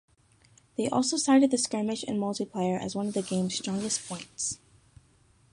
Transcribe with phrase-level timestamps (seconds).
[0.77, 4.57] They also cited the skirmish and multiplayer as one of the game's strongest points.